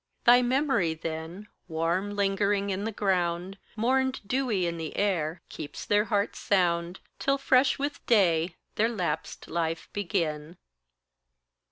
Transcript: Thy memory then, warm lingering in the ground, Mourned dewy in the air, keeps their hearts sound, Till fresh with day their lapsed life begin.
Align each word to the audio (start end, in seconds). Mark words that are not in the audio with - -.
Thy 0.23 0.41
memory 0.41 0.95
then, 0.95 1.47
warm 1.67 2.15
lingering 2.15 2.71
in 2.71 2.85
the 2.85 2.91
ground, 2.91 3.59
Mourned 3.75 4.21
dewy 4.25 4.65
in 4.65 4.77
the 4.77 4.97
air, 4.97 5.43
keeps 5.47 5.85
their 5.85 6.05
hearts 6.05 6.39
sound, 6.39 6.99
Till 7.19 7.37
fresh 7.37 7.77
with 7.77 8.03
day 8.07 8.55
their 8.77 8.89
lapsed 8.89 9.47
life 9.47 9.89
begin. 9.93 10.57